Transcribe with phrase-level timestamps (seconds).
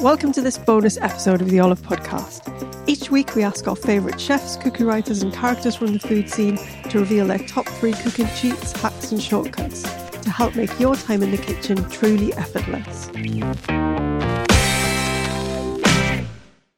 [0.00, 2.42] Welcome to this bonus episode of the Olive Podcast.
[2.86, 6.58] Each week, we ask our favourite chefs, cookie writers, and characters from the food scene
[6.90, 9.82] to reveal their top three cooking cheats, hacks, and shortcuts
[10.20, 13.10] to help make your time in the kitchen truly effortless.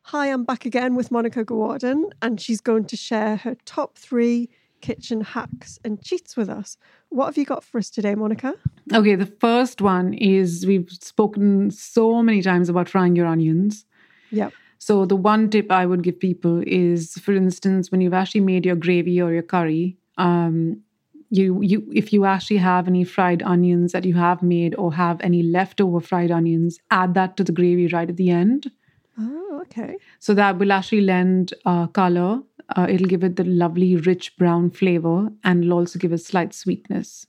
[0.03, 4.49] Hi, I'm back again with Maunika Gowardhan, and she's going to share her top three
[4.87, 6.77] kitchen hacks and cheats with us.
[7.09, 8.55] What have you got for us today, Maunika?
[8.95, 13.85] Okay, the first one is we've spoken so many times about frying your onions.
[14.31, 14.53] Yep.
[14.79, 18.65] So the one tip I would give people is, for instance, when you've actually made
[18.65, 20.83] your gravy or your curry, um,
[21.31, 25.21] you you if you actually have any fried onions that you have made or have
[25.21, 28.71] any leftover fried onions, add that to the gravy right at the end.
[29.19, 29.97] Oh, okay.
[30.21, 32.43] So that will actually lend uh, color
[32.75, 36.53] uh, it'll give it the lovely rich brown flavor and it'll also give a slight
[36.55, 37.27] sweetness.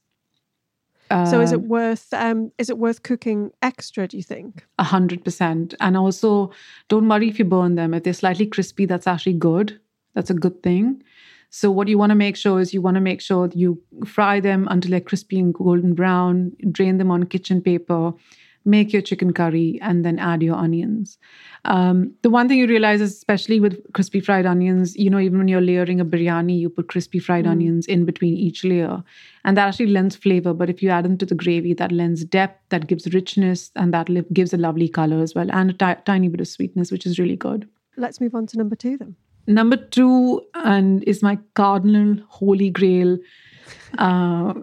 [1.26, 4.66] so is it Um, worth um is it worth cooking extra, do you think?
[4.78, 5.74] A hundred percent.
[5.80, 6.52] And also,
[6.90, 7.94] don't worry if you burn them.
[7.94, 9.80] If they're slightly crispy, that's actually good.
[10.16, 11.02] That's a good thing.
[11.50, 13.82] So what you want to make sure is you want to make sure that you
[14.06, 16.52] fry them until they're crispy and golden brown.
[16.72, 18.12] Drain them on kitchen paper.
[18.68, 21.18] Make your chicken curry and then add your onions.
[21.64, 25.38] Um, the one thing you realize is, especially with crispy fried onions, you know, even
[25.38, 29.02] when you're layering a biryani, you put crispy fried onions in between each layer,
[29.46, 30.54] and that actually lends flavor.
[30.54, 33.94] But if you add them to the gravy, that lends depth, that gives richness, and
[33.94, 37.06] that li- gives a lovely color as well, and a tiny bit of sweetness, which
[37.06, 37.70] is really good.
[37.96, 39.16] Let's move on to number two then.
[39.48, 43.18] Number two, and is my cardinal holy grail
[43.98, 44.54] uh,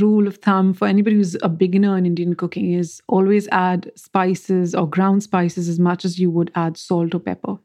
[0.00, 4.74] rule of thumb for anybody who's a beginner in Indian cooking is always add spices
[4.74, 7.58] or ground spices as much as you would add salt or pepper.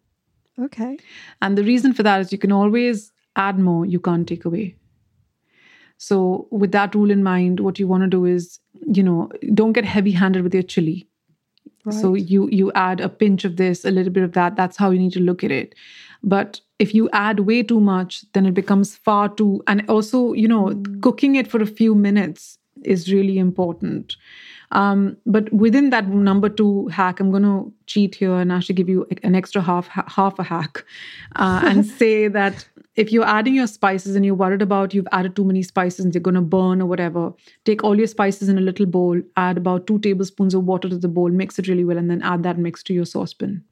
[0.59, 0.97] Okay.
[1.41, 4.75] And the reason for that is you can always add more, you can't take away.
[5.97, 9.73] So, with that rule in mind, what you want to do is, you know, don't
[9.73, 11.07] get heavy handed with your chili.
[11.91, 14.55] So you you add a pinch of this, a little bit of that.
[14.55, 15.75] That's how you need to look at it.
[16.23, 19.61] But if you add way too much, then it becomes far too.
[19.67, 24.16] And also, you know, cooking it for a few minutes is really important.
[24.72, 28.89] Um, but within that number two hack, I'm going to cheat here and actually give
[28.89, 30.83] you an extra half half a hack,
[31.35, 35.35] uh, and say that if you're adding your spices and you're worried about you've added
[35.35, 37.33] too many spices and they're going to burn or whatever,
[37.65, 40.97] take all your spices in a little bowl, add about two tablespoons of water to
[40.97, 43.63] the bowl, mix it really well, and then add that mix to your saucepan.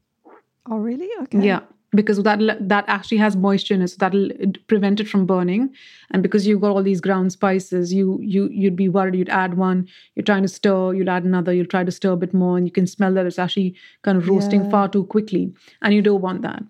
[0.70, 1.10] Oh really?
[1.24, 1.46] Okay.
[1.46, 1.62] Yeah,
[1.94, 2.40] because that
[2.70, 4.30] that actually has moisture in it, so that'll
[4.68, 5.74] prevent it from burning.
[6.12, 9.56] And because you've got all these ground spices, you you you'd be worried you'd add
[9.56, 12.58] one, you're trying to stir, you'll add another, you'll try to stir a bit more,
[12.58, 14.70] and you can smell that it's actually kind of roasting Yeah.
[14.70, 16.64] far too quickly, and you don't want that.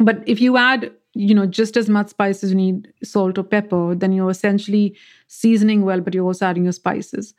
[0.00, 3.42] But if you add, you know, just as much spice as you need salt or
[3.42, 4.96] pepper, then you're essentially
[5.26, 7.34] seasoning well, but you're also adding your spices.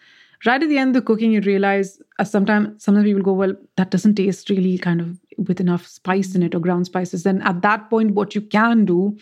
[0.45, 3.53] Right at the end of the cooking, you realize uh, sometimes sometimes people go, well,
[3.75, 7.23] that doesn't taste really kind of with enough spice in it or ground spices.
[7.23, 9.17] Then at that point, what you can do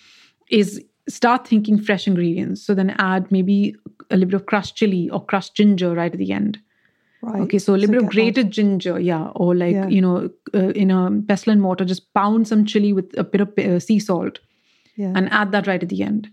[0.49, 2.61] is start thinking fresh ingredients.
[2.61, 3.75] So then add maybe
[4.11, 6.59] a little bit of crushed chili or crushed ginger right at the end.
[7.27, 7.41] Right.
[7.43, 9.87] Okay, so a little bit of grated ginger, yeah, or like Yeah.
[9.89, 13.41] you know, uh, in a pestle and mortar, just pound some chili with a bit
[13.41, 14.39] of uh, sea salt
[14.95, 15.11] Yeah.
[15.15, 16.29] and add that right at the end.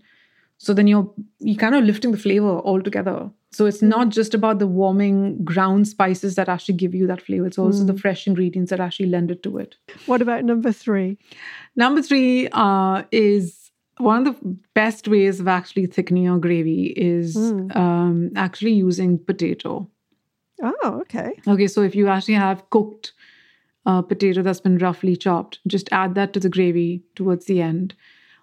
[0.57, 3.29] So then you're you kind of lifting the flavor altogether.
[3.51, 7.45] So it's not just about the warming ground spices that actually give you that flavor.
[7.47, 9.75] It's also the fresh ingredients that actually lend it to it.
[10.05, 11.17] what about number three?
[11.75, 17.35] Number three uh, is one of the best ways of actually thickening your gravy is
[17.37, 19.89] um, actually using potato.
[20.61, 21.39] Oh, okay.
[21.47, 23.13] Okay, so if you actually have cooked
[23.85, 27.93] uh, potato that's been roughly chopped, just add that to the gravy towards the end.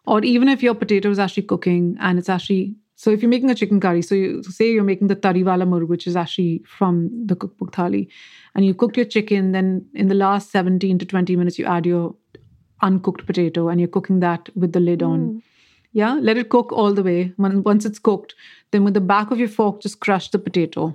[0.06, 3.50] Or even if your potato is actually cooking and it's actually so if you're making
[3.50, 7.10] a chicken curry, so you say you're making the tariwala murg, which is actually from
[7.26, 8.06] the cookbook thali,
[8.54, 11.84] and you cooked your chicken, then in the last 17 to 20 minutes you add
[11.84, 12.14] your
[12.80, 15.42] uncooked potato and you're cooking that with the lid on.
[15.92, 17.32] Yeah, let it cook all the way.
[17.38, 18.36] Once it's cooked,
[18.70, 20.94] then with the back of your fork, just crush the potato.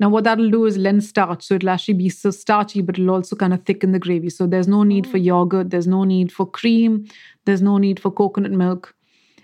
[0.00, 1.44] Now, what that'll do is lend starch.
[1.44, 4.30] So it'll actually be so starchy, but it'll also kind of thicken the gravy.
[4.30, 7.06] So there's no need for yogurt, there's no need for cream,
[7.44, 8.94] there's no need for coconut milk.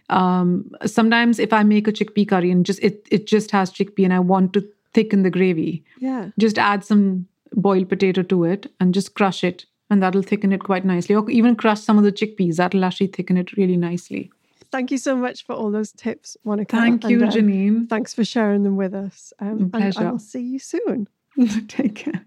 [0.08, 4.04] Um, sometimes if I make a chickpea curry and just it it just has chickpea
[4.04, 6.30] and I want to thicken the gravy, Yeah.
[6.38, 10.62] just add some boiled potato to it and just crush it, and that'll thicken it
[10.62, 11.14] quite nicely.
[11.14, 14.30] Or even crush some of the chickpeas, that'll actually thicken it really nicely.
[14.76, 16.72] Thank you so much for all those tips, Maunika.
[16.72, 17.88] Thank you, and, uh, Janine.
[17.88, 19.32] Thanks for sharing them with us.
[19.38, 21.08] Um, and I'll see you soon.
[21.68, 22.26] Take care.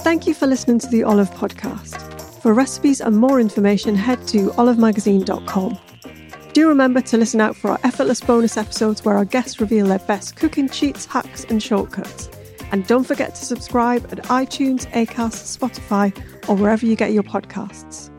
[0.00, 2.40] Thank you for listening to the Olive Podcast.
[2.40, 5.78] For recipes and more information, head to olivemagazine.com.
[6.54, 9.98] Do remember to listen out for our effortless bonus episodes where our guests reveal their
[9.98, 12.30] best cooking cheats, hacks, and shortcuts.
[12.72, 18.09] And don't forget to subscribe at iTunes, Acast, Spotify, or wherever you get your podcasts.